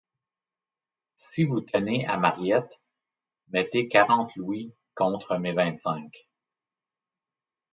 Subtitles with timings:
[1.25, 2.81] Si vous tenez à Mariette,
[3.49, 6.27] mettez quarante louis contre mes vingt-cinq.